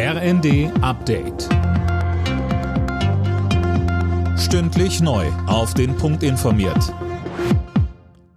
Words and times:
RND 0.00 0.70
Update. 0.80 1.48
Stündlich 4.38 5.00
neu. 5.00 5.26
Auf 5.48 5.74
den 5.74 5.96
Punkt 5.96 6.22
informiert. 6.22 6.94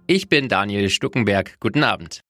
Ich 0.08 0.28
bin 0.28 0.48
Daniel 0.48 0.90
Stuckenberg. 0.90 1.60
Guten 1.60 1.84
Abend. 1.84 2.22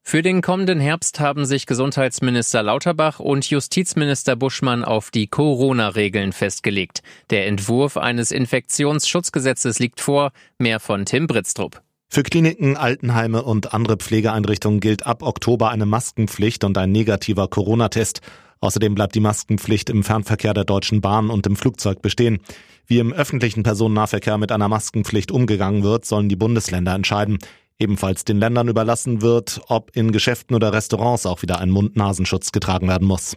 Für 0.00 0.22
den 0.22 0.40
kommenden 0.40 0.80
Herbst 0.80 1.20
haben 1.20 1.44
sich 1.44 1.66
Gesundheitsminister 1.66 2.62
Lauterbach 2.62 3.20
und 3.20 3.44
Justizminister 3.50 4.34
Buschmann 4.34 4.82
auf 4.82 5.10
die 5.10 5.26
Corona-Regeln 5.26 6.32
festgelegt. 6.32 7.02
Der 7.28 7.46
Entwurf 7.46 7.98
eines 7.98 8.30
Infektionsschutzgesetzes 8.30 9.78
liegt 9.78 10.00
vor. 10.00 10.32
Mehr 10.56 10.80
von 10.80 11.04
Tim 11.04 11.26
Britztrup. 11.26 11.82
Für 12.08 12.22
Kliniken, 12.22 12.76
Altenheime 12.78 13.42
und 13.42 13.74
andere 13.74 13.96
Pflegeeinrichtungen 13.96 14.80
gilt 14.80 15.04
ab 15.04 15.22
Oktober 15.22 15.70
eine 15.70 15.84
Maskenpflicht 15.84 16.64
und 16.64 16.78
ein 16.78 16.92
negativer 16.92 17.48
Corona-Test. 17.48 18.22
Außerdem 18.60 18.94
bleibt 18.94 19.14
die 19.14 19.20
Maskenpflicht 19.20 19.90
im 19.90 20.02
Fernverkehr 20.02 20.54
der 20.54 20.64
Deutschen 20.64 21.00
Bahn 21.00 21.30
und 21.30 21.46
im 21.46 21.56
Flugzeug 21.56 22.02
bestehen. 22.02 22.40
Wie 22.86 22.98
im 22.98 23.12
öffentlichen 23.12 23.62
Personennahverkehr 23.62 24.38
mit 24.38 24.52
einer 24.52 24.68
Maskenpflicht 24.68 25.32
umgegangen 25.32 25.82
wird, 25.82 26.04
sollen 26.04 26.28
die 26.28 26.36
Bundesländer 26.36 26.94
entscheiden. 26.94 27.38
Ebenfalls 27.78 28.24
den 28.24 28.38
Ländern 28.38 28.68
überlassen 28.68 29.20
wird, 29.20 29.60
ob 29.68 29.96
in 29.96 30.12
Geschäften 30.12 30.54
oder 30.54 30.72
Restaurants 30.72 31.26
auch 31.26 31.42
wieder 31.42 31.58
ein 31.58 31.70
Mund-Nasenschutz 31.70 32.52
getragen 32.52 32.88
werden 32.88 33.08
muss. 33.08 33.36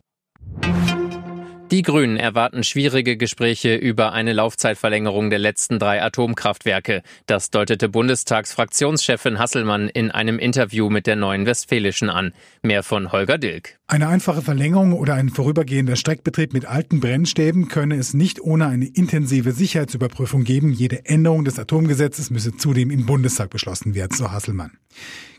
Die 1.69 1.81
Grünen 1.81 2.15
erwarten 2.15 2.63
schwierige 2.63 3.17
Gespräche 3.17 3.75
über 3.75 4.13
eine 4.13 4.31
Laufzeitverlängerung 4.31 5.29
der 5.29 5.39
letzten 5.39 5.79
drei 5.79 6.01
Atomkraftwerke. 6.01 7.01
Das 7.25 7.49
deutete 7.49 7.89
Bundestagsfraktionschefin 7.89 9.37
Hasselmann 9.37 9.89
in 9.89 10.09
einem 10.09 10.39
Interview 10.39 10.89
mit 10.89 11.07
der 11.07 11.17
Neuen 11.17 11.45
Westfälischen 11.45 12.09
an. 12.09 12.31
Mehr 12.61 12.83
von 12.83 13.11
Holger 13.11 13.37
Dilk. 13.37 13.77
Eine 13.85 14.07
einfache 14.07 14.41
Verlängerung 14.41 14.93
oder 14.93 15.15
ein 15.15 15.27
vorübergehender 15.27 15.97
Streckbetrieb 15.97 16.53
mit 16.53 16.65
alten 16.65 17.01
Brennstäben 17.01 17.67
könne 17.67 17.95
es 17.95 18.13
nicht 18.13 18.39
ohne 18.39 18.67
eine 18.67 18.85
intensive 18.85 19.51
Sicherheitsüberprüfung 19.51 20.45
geben. 20.45 20.71
Jede 20.71 21.05
Änderung 21.05 21.43
des 21.43 21.59
Atomgesetzes 21.59 22.29
müsse 22.29 22.55
zudem 22.55 22.91
im 22.91 23.05
Bundestag 23.05 23.49
beschlossen 23.49 23.93
werden, 23.93 24.15
so 24.15 24.31
Hasselmann. 24.31 24.71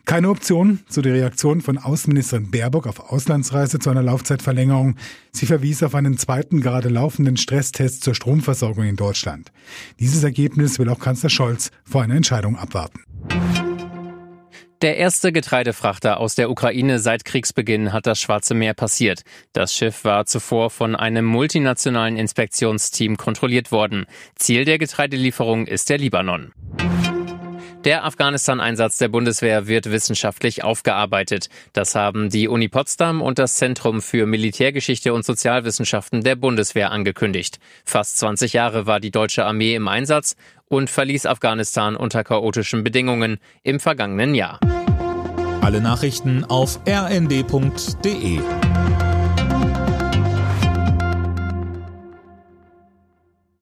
Keine 0.08 0.30
Option 0.30 0.80
zu 0.88 1.02
der 1.02 1.12
Reaktion 1.12 1.60
von 1.60 1.76
Außenministerin 1.76 2.50
Baerbock 2.50 2.86
auf 2.86 3.12
Auslandsreise 3.12 3.78
zu 3.78 3.90
einer 3.90 4.02
Laufzeitverlängerung. 4.02 4.96
Sie 5.32 5.44
verwies 5.44 5.82
auf 5.82 5.94
einen 5.94 6.16
zweiten 6.16 6.62
gerade 6.62 6.88
laufenden 6.88 7.36
Stresstest 7.36 8.04
zur 8.04 8.14
Stromversorgung 8.14 8.84
in 8.84 8.96
Deutschland. 8.96 9.52
Dieses 10.00 10.24
Ergebnis 10.24 10.78
will 10.78 10.88
auch 10.88 10.98
Kanzler 10.98 11.28
Scholz 11.28 11.70
vor 11.84 12.00
einer 12.02 12.14
Entscheidung 12.14 12.56
abwarten. 12.56 13.04
Der 14.80 14.96
erste 14.96 15.30
Getreidefrachter 15.30 16.20
aus 16.20 16.34
der 16.34 16.50
Ukraine 16.50 17.00
seit 17.00 17.26
Kriegsbeginn 17.26 17.92
hat 17.92 18.06
das 18.06 18.18
Schwarze 18.18 18.54
Meer 18.54 18.72
passiert. 18.72 19.24
Das 19.52 19.74
Schiff 19.74 20.04
war 20.04 20.24
zuvor 20.24 20.70
von 20.70 20.96
einem 20.96 21.26
multinationalen 21.26 22.16
Inspektionsteam 22.16 23.18
kontrolliert 23.18 23.72
worden. 23.72 24.06
Ziel 24.36 24.64
der 24.64 24.78
Getreidelieferung 24.78 25.66
ist 25.66 25.90
der 25.90 25.98
Libanon. 25.98 26.52
Der 27.88 28.04
Afghanistan-Einsatz 28.04 28.98
der 28.98 29.08
Bundeswehr 29.08 29.66
wird 29.66 29.90
wissenschaftlich 29.90 30.62
aufgearbeitet. 30.62 31.48
Das 31.72 31.94
haben 31.94 32.28
die 32.28 32.46
Uni 32.46 32.68
Potsdam 32.68 33.22
und 33.22 33.38
das 33.38 33.54
Zentrum 33.54 34.02
für 34.02 34.26
Militärgeschichte 34.26 35.14
und 35.14 35.24
Sozialwissenschaften 35.24 36.22
der 36.22 36.36
Bundeswehr 36.36 36.90
angekündigt. 36.90 37.58
Fast 37.86 38.18
20 38.18 38.52
Jahre 38.52 38.84
war 38.84 39.00
die 39.00 39.10
deutsche 39.10 39.46
Armee 39.46 39.74
im 39.74 39.88
Einsatz 39.88 40.36
und 40.66 40.90
verließ 40.90 41.24
Afghanistan 41.24 41.96
unter 41.96 42.24
chaotischen 42.24 42.84
Bedingungen 42.84 43.38
im 43.62 43.80
vergangenen 43.80 44.34
Jahr. 44.34 44.60
Alle 45.62 45.80
Nachrichten 45.80 46.44
auf 46.44 46.80
rnd.de 46.86 48.40